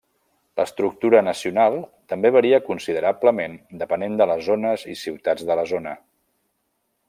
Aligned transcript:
L'estructura 0.59 1.19
nacional 1.27 1.77
també 2.13 2.31
varia 2.37 2.61
considerablement 2.69 3.59
depenent 3.83 4.19
de 4.23 4.29
les 4.33 4.43
zones 4.49 4.89
i 4.95 4.99
ciutats 5.05 5.49
de 5.51 5.59
la 5.63 5.71
zona. 5.75 5.97